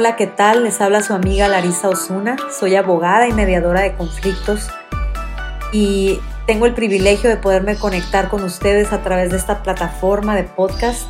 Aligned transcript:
Hola, 0.00 0.16
¿qué 0.16 0.26
tal? 0.26 0.64
Les 0.64 0.80
habla 0.80 1.02
su 1.02 1.12
amiga 1.12 1.46
Larisa 1.46 1.90
Osuna. 1.90 2.38
Soy 2.58 2.74
abogada 2.74 3.28
y 3.28 3.34
mediadora 3.34 3.82
de 3.82 3.94
conflictos 3.96 4.68
y 5.74 6.18
tengo 6.46 6.64
el 6.64 6.72
privilegio 6.72 7.28
de 7.28 7.36
poderme 7.36 7.76
conectar 7.76 8.30
con 8.30 8.42
ustedes 8.42 8.94
a 8.94 9.02
través 9.02 9.30
de 9.30 9.36
esta 9.36 9.62
plataforma 9.62 10.34
de 10.36 10.44
podcast 10.44 11.02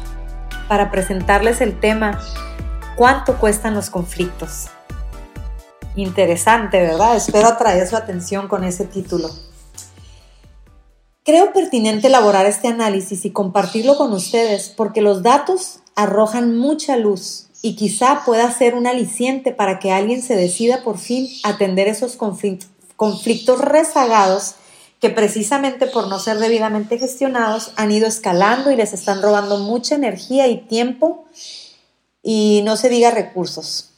para 0.66 0.90
presentarles 0.90 1.60
el 1.60 1.78
tema 1.78 2.18
¿Cuánto 2.96 3.38
cuestan 3.38 3.76
los 3.76 3.90
conflictos? 3.90 4.70
Interesante, 5.94 6.80
¿verdad? 6.80 7.14
Espero 7.14 7.46
atraer 7.46 7.86
su 7.86 7.94
atención 7.94 8.48
con 8.48 8.64
ese 8.64 8.86
título. 8.86 9.28
Creo 11.24 11.52
pertinente 11.52 12.08
elaborar 12.08 12.44
este 12.46 12.66
análisis 12.66 13.24
y 13.24 13.30
compartirlo 13.30 13.96
con 13.96 14.12
ustedes 14.12 14.68
porque 14.68 15.00
los 15.00 15.22
datos 15.22 15.78
arrojan 15.94 16.58
mucha 16.58 16.96
luz 16.96 17.49
y 17.62 17.76
quizá 17.76 18.22
pueda 18.24 18.50
ser 18.50 18.74
un 18.74 18.86
aliciente 18.86 19.52
para 19.52 19.78
que 19.78 19.92
alguien 19.92 20.22
se 20.22 20.36
decida 20.36 20.82
por 20.82 20.98
fin 20.98 21.28
atender 21.42 21.88
esos 21.88 22.16
conflictos 22.16 23.60
rezagados 23.60 24.54
que 25.00 25.10
precisamente 25.10 25.86
por 25.86 26.08
no 26.08 26.18
ser 26.18 26.38
debidamente 26.38 26.98
gestionados 26.98 27.72
han 27.76 27.90
ido 27.90 28.06
escalando 28.06 28.70
y 28.70 28.76
les 28.76 28.92
están 28.92 29.22
robando 29.22 29.58
mucha 29.58 29.94
energía 29.94 30.46
y 30.46 30.58
tiempo 30.58 31.24
y 32.22 32.62
no 32.64 32.76
se 32.76 32.90
diga 32.90 33.10
recursos. 33.10 33.90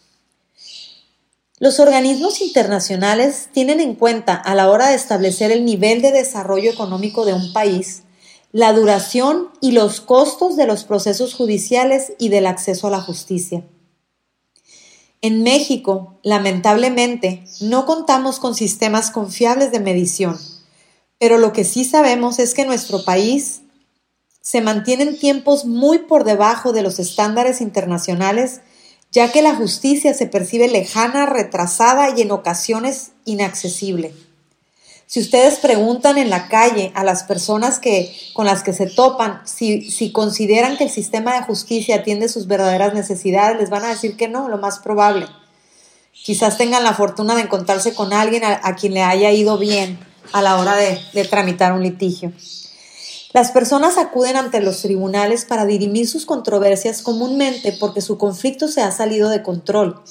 Los 1.59 1.79
organismos 1.79 2.41
internacionales 2.41 3.49
tienen 3.53 3.81
en 3.81 3.95
cuenta 3.95 4.35
a 4.35 4.55
la 4.55 4.69
hora 4.69 4.89
de 4.89 4.97
establecer 4.97 5.53
el 5.53 5.65
nivel 5.65 6.03
de 6.03 6.11
desarrollo 6.11 6.71
económico 6.71 7.25
de 7.25 7.35
un 7.35 7.53
país 7.53 8.03
la 8.53 8.73
duración 8.73 9.49
y 9.61 9.73
los 9.73 10.01
costos 10.01 10.57
de 10.57 10.67
los 10.67 10.85
procesos 10.85 11.35
judiciales 11.35 12.13
y 12.19 12.29
del 12.29 12.47
acceso 12.47 12.87
a 12.87 12.91
la 12.91 13.01
justicia. 13.01 13.65
En 15.21 15.43
México, 15.43 16.19
lamentablemente, 16.23 17.45
no 17.61 17.87
contamos 17.87 18.39
con 18.39 18.55
sistemas 18.55 19.11
confiables 19.11 19.73
de 19.73 19.81
medición, 19.81 20.39
pero 21.19 21.39
lo 21.39 21.53
que 21.53 21.65
sí 21.65 21.85
sabemos 21.85 22.39
es 22.39 22.55
que 22.55 22.67
nuestro 22.67 23.05
país 23.05 23.63
se 24.41 24.61
mantiene 24.61 25.05
en 25.05 25.19
tiempos 25.19 25.65
muy 25.65 26.01
por 26.01 26.25
debajo 26.25 26.73
de 26.73 26.83
los 26.83 26.99
estándares 26.99 27.61
internacionales 27.61 28.61
ya 29.13 29.31
que 29.31 29.43
la 29.43 29.55
justicia 29.55 30.15
se 30.15 30.27
percibe 30.27 30.69
lejana, 30.69 31.27
retrasada 31.27 32.17
y 32.17 32.23
en 32.23 32.31
ocasiones 32.31 33.13
inaccesible. 33.27 34.15
Si 35.13 35.21
ustedes 35.21 35.59
preguntan 35.59 36.17
en 36.17 36.31
la 36.31 36.49
calle 36.49 36.91
a 36.95 37.05
las 37.05 37.25
personas 37.25 37.79
que, 37.79 38.17
con 38.33 38.47
las 38.47 38.63
que 38.63 38.73
se 38.73 38.87
topan 38.87 39.43
si, 39.45 39.91
si 39.91 40.11
consideran 40.11 40.79
que 40.79 40.85
el 40.85 40.91
sistema 40.91 41.35
de 41.35 41.43
justicia 41.43 41.97
atiende 41.97 42.31
sus 42.31 42.47
verdaderas 42.47 42.95
necesidades, 42.95 43.61
les 43.61 43.69
van 43.69 43.85
a 43.85 43.91
decir 43.91 44.17
que 44.17 44.29
no, 44.29 44.49
lo 44.49 44.57
más 44.57 44.79
probable. 44.79 45.27
Quizás 46.15 46.57
tengan 46.57 46.83
la 46.83 46.95
fortuna 46.95 47.35
de 47.35 47.43
encontrarse 47.43 47.93
con 47.93 48.15
alguien 48.15 48.43
a, 48.43 48.75
quien 48.75 48.95
le 48.95 49.03
haya 49.03 49.31
ido 49.33 49.59
bien 49.59 49.99
a 50.33 50.41
la 50.41 50.57
hora 50.57 50.77
de 50.77 51.25
tramitar 51.29 51.75
un 51.75 51.83
litigio. 51.83 52.33
Las 53.35 53.51
personas 53.51 53.99
acuden 53.99 54.39
ante 54.39 54.63
los 54.63 54.81
tribunales 54.81 55.45
para 55.45 55.67
dirimir 55.67 56.09
sus 56.09 56.25
controversias 56.25 57.03
comúnmente 57.03 57.77
porque 57.79 58.01
su 58.01 58.17
conflicto 58.17 58.67
se 58.67 58.81
ha 58.81 58.91
salido 58.91 59.29
de 59.29 59.43
control 59.43 60.03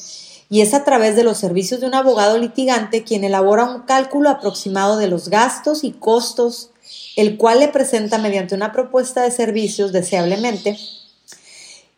y 0.51 0.59
es 0.59 0.73
a 0.73 0.83
través 0.83 1.15
de 1.15 1.23
los 1.23 1.37
servicios 1.37 1.79
de 1.79 1.87
un 1.87 1.95
abogado 1.95 2.37
litigante 2.37 3.05
quien 3.05 3.23
elabora 3.23 3.63
un 3.63 3.83
cálculo 3.83 4.29
aproximado 4.29 4.97
de 4.97 5.07
los 5.07 5.29
gastos 5.29 5.85
y 5.85 5.93
costos, 5.93 6.71
el 7.15 7.37
cual 7.37 7.61
le 7.61 7.69
presenta 7.69 8.17
mediante 8.17 8.53
una 8.53 8.73
propuesta 8.73 9.21
de 9.21 9.31
servicios 9.31 9.93
deseablemente. 9.93 10.77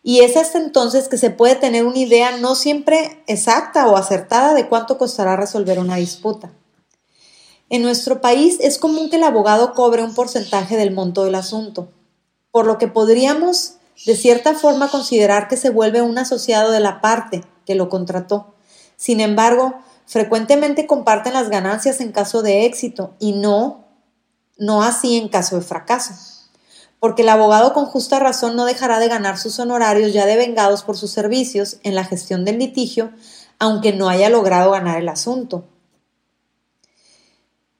Y 0.04 0.20
es 0.20 0.38
hasta 0.38 0.60
entonces 0.60 1.08
que 1.08 1.18
se 1.18 1.32
puede 1.32 1.56
tener 1.56 1.84
una 1.84 1.98
idea 1.98 2.38
no 2.38 2.54
siempre 2.54 3.24
exacta 3.26 3.88
o 3.88 3.98
acertada 3.98 4.54
de 4.54 4.70
cuánto 4.70 5.00
costará 5.00 5.36
resolver 5.36 5.80
una 5.80 5.96
disputa. 5.96 6.52
En 7.72 7.82
nuestro 7.82 8.22
país 8.22 8.60
es 8.60 8.78
común 8.78 9.10
que 9.10 9.16
el 9.16 9.24
abogado 9.24 9.74
cobre 9.74 10.04
un 10.04 10.14
porcentaje 10.14 10.78
del 10.78 10.92
monto 10.92 11.24
del 11.24 11.34
asunto, 11.34 11.90
por 12.52 12.68
lo 12.68 12.78
que 12.78 12.88
podríamos 12.88 13.78
de 14.06 14.16
cierta 14.16 14.54
forma 14.54 14.92
considerar 14.92 15.48
que 15.48 15.58
se 15.58 15.72
vuelve 15.72 16.04
un 16.04 16.20
asociado 16.20 16.72
de 16.72 16.82
la 16.82 17.02
parte 17.02 17.44
que 17.66 17.76
lo 17.76 17.90
contrató. 17.90 18.54
Sin 18.96 19.20
embargo, 19.20 19.76
frecuentemente 20.06 20.88
comparten 20.88 21.34
las 21.34 21.50
ganancias 21.50 22.02
en 22.02 22.12
caso 22.12 22.42
de 22.42 22.66
éxito 22.66 23.14
y 23.20 23.34
no, 23.34 23.86
no 24.58 24.84
así 24.84 25.18
en 25.18 25.30
caso 25.30 25.56
de 25.56 25.62
fracaso. 25.62 26.14
Porque 27.00 27.24
el 27.24 27.30
abogado 27.30 27.74
con 27.74 27.86
justa 27.86 28.20
razón 28.20 28.56
no 28.56 28.66
dejará 28.66 29.00
de 29.00 29.10
ganar 29.10 29.38
sus 29.38 29.60
honorarios 29.60 30.14
ya 30.14 30.26
devengados 30.26 30.84
por 30.84 30.98
sus 30.98 31.12
servicios 31.12 31.78
en 31.84 31.96
la 31.96 32.06
gestión 32.06 32.46
del 32.46 32.60
litigio, 32.60 33.12
aunque 33.60 33.92
no 33.92 34.10
haya 34.10 34.30
logrado 34.30 34.72
ganar 34.72 35.00
el 35.00 35.10
asunto. 35.10 35.66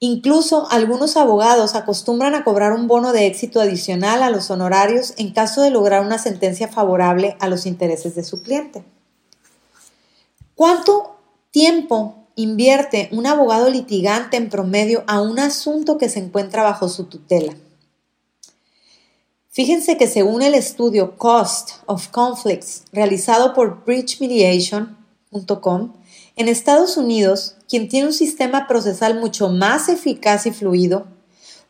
Incluso 0.06 0.70
algunos 0.70 1.16
abogados 1.16 1.74
acostumbran 1.74 2.34
a 2.34 2.44
cobrar 2.44 2.72
un 2.74 2.88
bono 2.88 3.14
de 3.14 3.26
éxito 3.26 3.58
adicional 3.62 4.22
a 4.22 4.28
los 4.28 4.50
honorarios 4.50 5.14
en 5.16 5.32
caso 5.32 5.62
de 5.62 5.70
lograr 5.70 6.04
una 6.04 6.18
sentencia 6.18 6.68
favorable 6.68 7.38
a 7.40 7.48
los 7.48 7.64
intereses 7.64 8.14
de 8.14 8.22
su 8.22 8.42
cliente. 8.42 8.84
¿Cuánto 10.54 11.16
tiempo 11.50 12.28
invierte 12.36 13.08
un 13.10 13.26
abogado 13.26 13.68
litigante 13.68 14.36
en 14.36 14.48
promedio 14.48 15.02
a 15.08 15.20
un 15.20 15.40
asunto 15.40 15.98
que 15.98 16.08
se 16.08 16.20
encuentra 16.20 16.62
bajo 16.62 16.88
su 16.88 17.06
tutela? 17.06 17.56
Fíjense 19.50 19.96
que 19.96 20.06
según 20.06 20.42
el 20.42 20.54
estudio 20.54 21.18
Cost 21.18 21.70
of 21.86 22.06
Conflicts 22.08 22.84
realizado 22.92 23.52
por 23.52 23.84
bridgemediation.com, 23.84 25.92
en 26.36 26.48
Estados 26.48 26.96
Unidos, 26.96 27.56
quien 27.68 27.88
tiene 27.88 28.06
un 28.06 28.12
sistema 28.12 28.68
procesal 28.68 29.18
mucho 29.18 29.48
más 29.48 29.88
eficaz 29.88 30.46
y 30.46 30.52
fluido, 30.52 31.08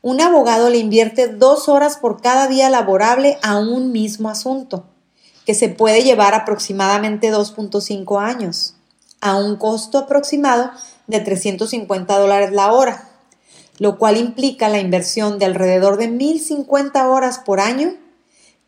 un 0.03 0.21
abogado 0.21 0.69
le 0.69 0.77
invierte 0.77 1.28
dos 1.28 1.71
horas 1.71 1.97
por 1.97 2.21
cada 2.21 2.49
día 2.49 2.69
laborable 2.69 3.39
a 3.43 3.59
un 3.59 3.93
mismo 3.93 4.28
asunto, 4.28 4.84
que 5.44 5.55
se 5.55 5.69
puede 5.69 6.03
llevar 6.03 6.34
aproximadamente 6.34 7.32
2.5 7.32 8.21
años, 8.21 8.75
a 9.21 9.37
un 9.37 9.55
costo 9.56 9.99
aproximado 9.99 10.72
de 11.06 11.21
350 11.21 12.19
dólares 12.19 12.50
la 12.53 12.72
hora, 12.72 13.09
lo 13.78 13.97
cual 13.99 14.16
implica 14.16 14.69
la 14.69 14.81
inversión 14.81 15.38
de 15.38 15.44
alrededor 15.47 15.97
de 15.97 16.10
1.050 16.10 17.06
horas 17.06 17.38
por 17.38 17.60
año 17.60 17.94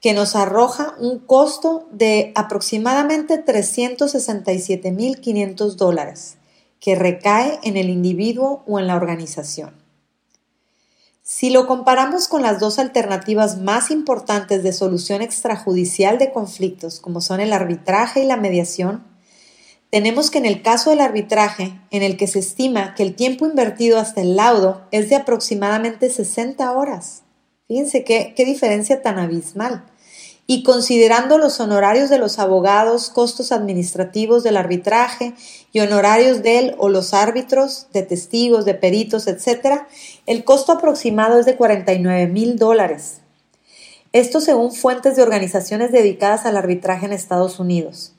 que 0.01 0.15
nos 0.15 0.37
arroja 0.37 0.95
un 0.99 1.19
costo 1.19 1.89
de 1.91 2.31
aproximadamente 2.35 3.45
367.500 3.45 5.75
dólares, 5.75 6.37
que 6.81 6.95
recae 6.95 7.59
en 7.63 7.77
el 7.77 7.91
individuo 7.91 8.63
o 8.67 8.79
en 8.79 8.87
la 8.87 8.97
organización. 8.97 9.86
Si 11.29 11.51
lo 11.51 11.67
comparamos 11.67 12.29
con 12.29 12.43
las 12.43 12.61
dos 12.61 12.79
alternativas 12.79 13.61
más 13.61 13.91
importantes 13.91 14.63
de 14.63 14.73
solución 14.73 15.23
extrajudicial 15.23 16.19
de 16.19 16.31
conflictos, 16.31 17.01
como 17.01 17.21
son 17.21 17.41
el 17.41 17.53
arbitraje 17.53 18.23
y 18.23 18.27
la 18.27 18.37
mediación, 18.37 19.03
tenemos 19.91 20.31
que 20.31 20.39
en 20.39 20.47
el 20.47 20.63
caso 20.63 20.91
del 20.91 21.01
arbitraje, 21.01 21.81
en 21.91 22.05
el 22.05 22.17
que 22.17 22.29
se 22.29 22.39
estima 22.39 22.95
que 22.95 23.03
el 23.03 23.17
tiempo 23.17 23.45
invertido 23.45 23.99
hasta 23.99 24.21
el 24.21 24.37
laudo 24.37 24.87
es 24.93 25.09
de 25.09 25.17
aproximadamente 25.17 26.11
60 26.11 26.71
horas. 26.71 27.25
Fíjense 27.67 28.05
qué, 28.05 28.33
qué 28.37 28.45
diferencia 28.45 29.03
tan 29.03 29.19
abismal 29.19 29.85
y 30.47 30.63
considerando 30.63 31.39
los 31.39 31.61
honorarios 31.61 32.09
de 32.11 32.19
los 32.19 32.39
abogados, 32.39 33.11
costos 33.11 33.53
administrativos 33.53 34.43
del 34.43 34.57
arbitraje 34.57 35.35
y 35.73 35.81
honorarios 35.81 36.43
de 36.43 36.59
él 36.59 36.75
o 36.79 36.89
los 36.89 37.15
árbitros, 37.15 37.89
de 37.93 38.03
testigos, 38.03 38.65
de 38.65 38.75
peritos, 38.75 39.27
etc., 39.27 39.83
el 40.27 40.45
costo 40.45 40.73
aproximado 40.73 41.39
es 41.39 41.47
de 41.47 41.57
49 41.57 42.27
mil 42.29 42.57
dólares. 42.57 43.19
Esto 44.13 44.41
según 44.41 44.73
fuentes 44.73 45.17
de 45.17 45.23
organizaciones 45.23 45.93
dedicadas 45.93 46.47
al 46.47 46.57
arbitraje 46.57 47.07
en 47.07 47.13
Estados 47.13 47.61
Unidos 47.61 48.16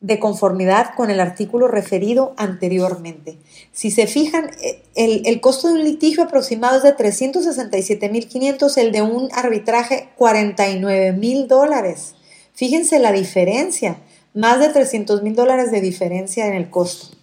de 0.00 0.20
conformidad 0.20 0.94
con 0.94 1.10
el 1.10 1.18
artículo 1.18 1.66
referido 1.66 2.32
anteriormente. 2.36 3.38
Si 3.72 3.90
se 3.90 4.06
fijan, 4.06 4.50
eh, 4.62 4.82
el, 4.94 5.40
costo 5.40 5.68
de 5.68 5.74
un 5.74 5.84
litigio 5.84 6.22
aproximado 6.22 6.76
es 6.76 6.82
de 6.84 6.96
367.500, 6.96 8.78
el 8.78 8.92
de 8.92 9.02
un 9.02 9.28
arbitraje 9.32 10.10
49.000 10.16 11.46
dólares. 11.46 12.14
Fíjense 12.54 13.00
la 13.00 13.12
diferencia, 13.12 13.98
más 14.34 14.60
de 14.60 14.72
300.000 14.72 15.34
dólares 15.34 15.72
de 15.72 15.80
diferencia 15.80 16.46
en 16.46 16.54
el 16.54 16.70
costo. 16.70 17.16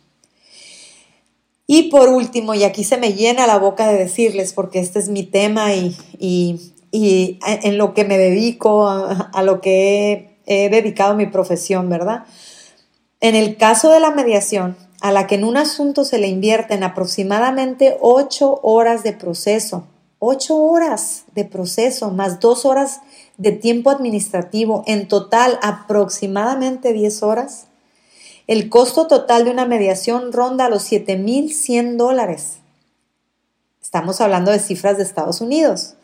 Y 1.67 1.83
por 1.83 2.09
último, 2.09 2.53
y 2.53 2.63
aquí 2.63 2.83
se 2.83 2.97
me 2.97 3.13
llena 3.13 3.47
la 3.47 3.57
boca 3.57 3.87
de 3.87 3.97
decirles, 3.97 4.53
porque 4.53 4.79
este 4.79 4.99
es 4.99 5.09
mi 5.09 5.23
tema 5.23 5.73
y, 5.73 5.95
en 6.91 7.77
lo 7.77 7.93
que 7.93 8.03
me 8.03 8.17
dedico, 8.17 8.87
a, 8.87 9.41
lo 9.43 9.61
que 9.61 10.37
he 10.45 10.69
dedicado 10.69 11.15
mi 11.15 11.25
profesión, 11.25 11.89
¿verdad? 11.89 12.25
En 13.21 13.35
el 13.35 13.57
caso 13.57 13.89
de 13.91 13.99
la 13.99 14.11
mediación, 14.11 14.77
a 15.01 15.11
la 15.11 15.27
que 15.27 15.35
en 15.35 15.43
un 15.43 15.57
asunto 15.57 16.03
se 16.03 16.17
le 16.17 16.27
invierten 16.27 16.83
aproximadamente 16.83 17.97
ocho 18.01 18.59
horas 18.63 19.03
de 19.03 19.13
proceso, 19.13 19.85
ocho 20.19 20.57
horas 20.57 21.25
de 21.33 21.45
proceso 21.45 22.11
más 22.11 22.39
dos 22.39 22.65
horas 22.65 23.01
de 23.37 23.51
tiempo 23.51 23.89
administrativo, 23.89 24.83
en 24.87 25.07
total 25.07 25.59
aproximadamente 25.61 26.93
10 26.93 27.23
horas, 27.23 27.67
El 28.47 28.69
costo 28.69 29.07
total 29.07 29.43
de 29.43 29.49
una 29.49 29.65
mediación 29.65 30.31
ronda 30.31 30.69
los 30.69 30.91
7.100 30.91 31.97
dólares. 31.97 32.57
Estamos 33.81 34.21
hablando 34.21 34.51
de 34.51 34.59
cifras 34.59 34.97
de 34.97 35.03
Estados 35.03 35.41
Unidos, 35.41 35.95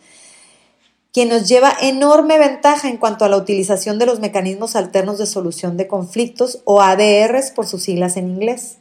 quien 1.14 1.30
nos 1.30 1.48
lleva 1.48 1.76
enorme 1.82 2.38
ventaja 2.38 2.88
en 2.88 2.98
cuanto 2.98 3.26
a 3.26 3.30
la 3.30 3.38
utilización 3.38 4.00
de 4.00 4.06
los 4.06 4.20
mecanismos 4.20 4.76
alternos 4.76 5.18
de 5.18 5.26
solución 5.26 5.76
de 5.76 5.88
conflictos 5.88 6.62
o 6.64 6.82
ADRs 6.82 7.52
por 7.52 7.68
sus 7.68 7.84
siglas 7.84 8.16
en 8.16 8.30
inglés. 8.30 8.78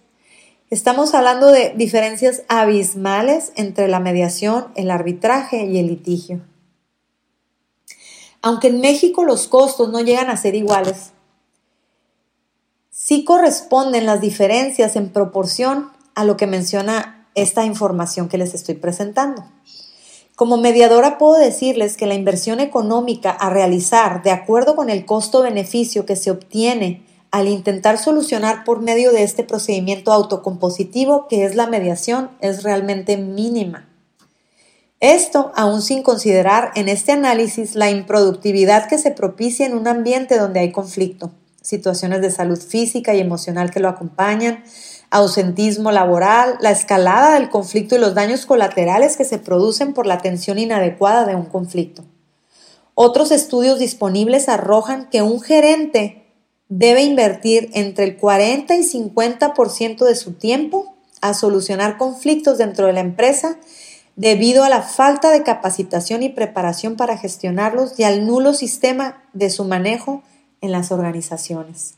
Estamos 0.71 1.15
hablando 1.15 1.49
de 1.49 1.75
diferencias 1.77 2.43
abismales 2.49 3.53
entre 3.57 3.89
la 3.89 3.99
mediación, 3.99 4.69
el 4.77 4.93
arbitraje 4.93 5.67
y 5.67 5.79
el 5.79 5.89
litigio. 5.89 6.43
Aunque 8.43 8.69
en 8.69 8.81
México 8.81 9.25
los 9.25 9.49
costos 9.49 9.91
no 9.91 10.01
llegan 10.01 10.31
a 10.31 10.37
ser 10.37 10.55
iguales, 10.55 11.11
sí 12.91 13.25
corresponden 13.25 14.07
las 14.07 14.21
diferencias 14.21 14.95
en 14.95 15.09
proporción 15.09 15.91
a 16.15 16.25
lo 16.25 16.37
que 16.37 16.47
menciona 16.47 17.29
esta 17.35 17.65
información 17.65 18.29
que 18.29 18.39
les 18.39 18.55
estoy 18.55 18.77
presentando. 18.77 19.45
Como 20.41 20.57
mediadora 20.57 21.19
puedo 21.19 21.35
decirles 21.35 21.99
que 21.99 22.07
la 22.07 22.15
inversión 22.15 22.61
económica 22.61 23.29
a 23.31 23.51
realizar 23.51 24.23
de 24.23 24.31
acuerdo 24.31 24.75
con 24.75 24.89
el 24.89 25.05
costo-beneficio 25.05 26.07
que 26.07 26.17
se 26.17 26.31
obtiene 26.31 27.03
al 27.31 27.47
intentar 27.47 27.99
solucionar 27.99 28.65
por 28.65 28.81
medio 28.81 29.13
de 29.13 29.23
este 29.23 29.45
procedimiento 29.45 30.13
autocompositivo 30.13 31.29
que 31.29 31.45
es 31.45 31.57
la 31.57 31.67
mediación 31.67 32.31
es 32.41 32.63
realmente 32.63 33.19
mínima. 33.19 33.87
Esto 34.99 35.53
aún 35.57 35.83
sin 35.83 36.03
considerar 36.03 36.71
en 36.75 36.89
este 36.89 37.13
análisis 37.13 37.75
la 37.75 37.91
improductividad 37.91 38.89
que 38.89 38.97
se 38.97 39.11
propicia 39.11 39.67
en 39.67 39.75
un 39.75 39.87
ambiente 39.89 40.39
donde 40.39 40.61
hay 40.61 40.73
conflicto, 40.73 41.33
situaciones 41.61 42.23
de 42.23 42.31
salud 42.31 42.59
física 42.59 43.13
y 43.15 43.21
emocional 43.21 43.71
que 43.71 43.81
lo 43.81 43.91
acompañan, 43.91 44.65
ausentismo 45.11 45.91
laboral, 45.91 46.57
la 46.61 46.71
escalada 46.71 47.35
del 47.35 47.51
conflicto 47.51 47.97
y 47.97 47.99
los 47.99 48.15
daños 48.15 48.47
colaterales 48.47 49.17
que 49.17 49.25
se 49.25 49.39
producen 49.39 49.93
por 49.93 50.07
la 50.07 50.15
atención 50.15 50.59
inadecuada 50.59 51.27
de 51.27 51.35
un 51.35 51.47
conflicto. 51.47 52.05
Otros 52.95 53.31
estudios 53.33 53.79
disponibles 53.79 54.49
arrojan 54.49 55.09
que 55.11 55.23
un 55.23 55.41
gerente 55.41 56.27
debe 56.69 57.03
invertir 57.03 57.71
entre 57.75 58.05
el 58.05 58.17
40 58.17 58.77
y 58.77 58.83
50% 58.83 60.05
de 60.05 60.15
su 60.15 60.35
tiempo 60.35 60.95
a 61.21 61.35
solucionar 61.35 61.99
conflictos 61.99 62.59
dentro 62.59 62.87
de 62.87 62.93
la 62.93 63.01
empresa 63.01 63.59
debido 64.17 64.65
a 64.65 64.69
la 64.69 64.83
falta 64.83 65.31
de 65.31 65.43
capacitación 65.43 66.23
y 66.23 66.29
preparación 66.29 66.97
para 66.97 67.17
gestionarlos 67.17 67.99
y 67.99 68.05
al 68.05 68.27
nulo 68.27 68.55
sistema 68.55 69.23
de 69.33 69.51
su 69.51 69.65
manejo 69.65 70.23
en 70.61 70.73
las 70.73 70.93
organizaciones. 70.93 71.95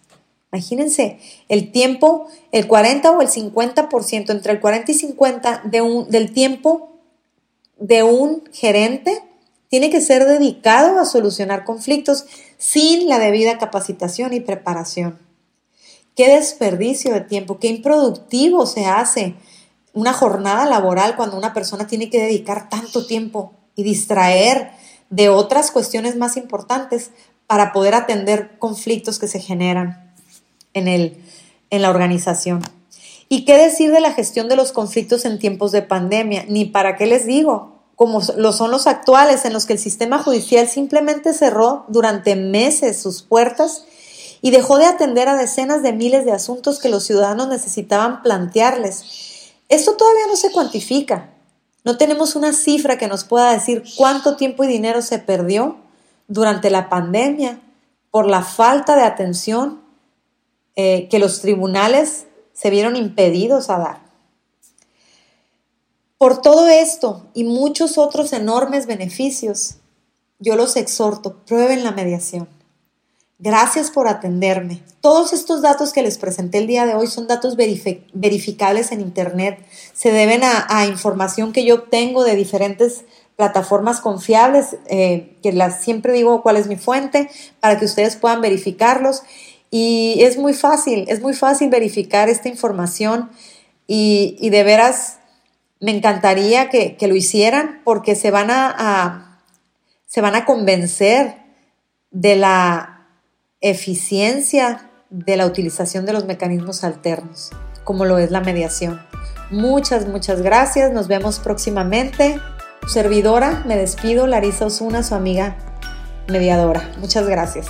Imagínense, 0.53 1.19
el 1.49 1.73
tiempo, 1.73 2.27
el 2.53 2.67
40 2.67 3.11
o 3.11 3.23
el 3.23 3.29
50%, 3.29 4.31
entre 4.31 4.53
el 4.53 4.61
40 4.61 4.93
y 4.93 4.95
50 4.95 5.63
de 5.65 5.81
un, 5.81 6.11
del 6.11 6.33
tiempo 6.35 6.91
de 7.79 8.03
un 8.03 8.45
gerente 8.53 9.23
tiene 9.69 9.89
que 9.89 10.03
ser 10.03 10.27
dedicado 10.27 11.01
a 11.01 11.07
solucionar 11.07 11.65
conflictos 11.65 12.27
sin 12.59 13.09
la 13.09 13.19
debida 13.19 13.57
capacitación 13.57 14.35
y 14.35 14.41
preparación. 14.41 15.19
Qué 16.15 16.29
desperdicio 16.29 17.15
de 17.15 17.23
tiempo, 17.23 17.59
qué 17.59 17.69
improductivo 17.69 18.67
se 18.67 18.85
hace 18.85 19.37
una 19.95 20.13
jornada 20.13 20.67
laboral 20.67 21.17
cuando 21.17 21.39
una 21.39 21.55
persona 21.55 21.87
tiene 21.87 22.11
que 22.11 22.21
dedicar 22.21 22.69
tanto 22.69 23.07
tiempo 23.07 23.55
y 23.75 23.85
distraer 23.85 24.73
de 25.09 25.31
otras 25.31 25.71
cuestiones 25.71 26.17
más 26.17 26.37
importantes 26.37 27.11
para 27.47 27.73
poder 27.73 27.95
atender 27.95 28.59
conflictos 28.59 29.19
que 29.19 29.29
se 29.29 29.41
generan 29.41 30.02
en, 30.75 30.89
el, 30.89 31.17
en 31.71 31.83
la 31.83 31.91
organización. 31.91 32.63
¿Y 33.29 33.45
qué 33.45 33.57
decir 33.57 33.93
de 33.93 34.01
la 34.01 34.13
gestión 34.13 34.49
de 34.49 34.57
los 34.57 34.73
conflictos 34.73 35.25
en 35.25 35.39
tiempos 35.39 35.73
de 35.73 35.83
pandemia? 35.83 36.45
Ni 36.49 36.67
para 36.67 36.97
qué 36.97 37.07
les 37.07 37.27
digo, 37.27 37.83
como 37.97 38.21
lo 38.37 38.53
son 38.53 38.71
los 38.71 38.87
actuales, 38.87 39.45
en 39.45 39.53
los 39.53 39.67
que 39.67 39.73
el 39.75 39.79
sistema 39.79 40.23
judicial 40.23 40.69
simplemente 40.69 41.33
cerró 41.33 41.87
durante 41.89 42.37
meses 42.37 43.01
sus 43.01 43.23
puertas 43.23 43.85
y 44.43 44.51
dejó 44.51 44.79
de 44.79 44.87
atender 44.87 45.29
a 45.29 45.37
decenas 45.37 45.83
de 45.83 45.93
miles 45.93 46.25
de 46.25 46.33
asuntos 46.33 46.79
que 46.79 46.89
los 46.89 47.05
ciudadanos 47.05 47.49
necesitaban 47.49 48.23
plantearles 48.23 49.33
esto 49.73 49.97
todavía 49.97 50.27
no 50.27 50.37
se 50.37 50.53
cuantifica. 50.53 51.31
No 51.83 51.97
tenemos 51.97 52.37
una 52.37 52.53
cifra 52.53 52.99
que 52.99 53.09
nos 53.09 53.25
pueda 53.25 53.53
decir 53.53 53.83
cuánto 53.97 54.37
tiempo 54.37 54.65
y 54.65 54.67
dinero 54.67 55.01
se 55.01 55.19
perdió 55.19 55.79
durante 56.29 56.69
la 56.69 56.91
pandemia 56.91 57.59
por 58.11 58.27
la 58.27 58.43
falta 58.43 58.97
de 58.97 59.03
atención 59.03 59.82
eh, 60.77 61.09
que 61.11 61.19
los 61.19 61.41
tribunales 61.41 62.27
se 62.53 62.71
vieron 62.71 62.97
impedidos 62.97 63.71
a 63.71 63.79
dar. 63.79 64.03
Por 66.19 66.41
todo 66.41 66.69
esto 66.69 67.27
y 67.35 67.45
muchos 67.45 67.99
otros 67.99 68.33
enormes 68.33 68.87
beneficios, 68.87 69.77
yo 70.39 70.57
los 70.57 70.77
exhorto, 70.77 71.45
prueben 71.45 71.83
la 71.83 71.91
mediación. 71.91 72.49
Gracias 73.45 73.91
por 73.91 74.07
atenderme. 74.07 74.85
Todos 75.01 75.33
estos 75.33 75.63
datos 75.63 75.93
que 75.93 76.03
les 76.03 76.19
presenté 76.19 76.59
el 76.59 76.69
día 76.69 76.87
de 76.87 76.95
hoy 76.95 77.09
son 77.09 77.27
datos 77.27 77.57
verificables 77.57 78.93
en 78.93 79.01
Internet. 79.01 79.59
Se 79.93 80.13
deben 80.13 80.43
a, 80.45 80.87
información 80.87 81.53
que 81.53 81.65
yo 81.65 81.75
obtengo 81.75 82.23
de 82.23 82.37
diferentes 82.37 83.05
plataformas 83.35 83.99
confiables, 83.99 84.77
eh, 84.87 85.37
que 85.43 85.53
las, 85.53 85.83
siempre 85.83 86.13
digo 86.13 86.45
cuál 86.45 86.57
es 86.57 86.69
mi 86.69 86.77
fuente, 86.77 87.29
para 87.59 87.81
que 87.81 87.85
ustedes 87.85 88.15
puedan 88.15 88.43
verificarlos. 88.43 89.25
Y 89.75 90.23
es 90.23 90.37
muy 90.37 90.53
fácil, 90.53 91.07
es 91.09 91.23
muy 91.23 91.33
fácil 91.33 91.71
verificar 91.71 92.29
esta 92.29 92.51
información 92.51 93.31
y, 93.87 94.51
de 94.51 94.63
veras 94.65 95.19
me 95.81 95.97
encantaría 95.97 96.69
que, 96.69 96.99
lo 97.01 97.17
hicieran 97.17 97.81
porque 97.83 98.15
se 98.15 98.31
van 98.31 98.51
a, 98.51 99.41
se 100.07 100.21
van 100.21 100.35
a 100.35 100.45
convencer 100.45 101.37
de 102.11 102.37
la 102.37 103.09
eficiencia 103.63 104.91
de 105.09 105.39
la 105.39 105.47
utilización 105.47 106.05
de 106.05 106.13
los 106.13 106.27
mecanismos 106.27 106.85
alternos, 106.85 107.51
como 107.83 108.05
lo 108.05 108.19
es 108.19 108.31
la 108.31 108.43
mediación. 108.43 109.01
Muchas, 109.51 110.07
muchas 110.07 110.43
gracias. 110.43 110.93
Nos 110.93 111.09
vemos 111.09 111.39
próximamente. 111.39 112.39
Servidora, 112.87 113.63
me 113.67 113.79
despido. 113.79 114.27
Larisa 114.27 114.67
Osuna, 114.67 115.03
su 115.03 115.15
amiga 115.15 115.57
mediadora. 116.29 116.93
Muchas 116.99 117.27
gracias. 117.27 117.69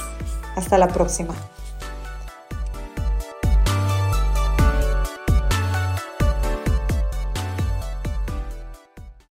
Hasta 0.56 0.78
la 0.78 0.88
próxima. 0.88 1.34